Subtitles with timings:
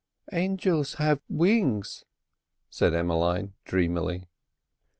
[0.33, 2.05] "Angels have wings,"
[2.71, 4.25] said Emmeline dreamily.